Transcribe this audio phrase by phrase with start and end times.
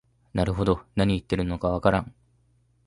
[0.33, 2.11] なるほど、なに言ってるのかわからん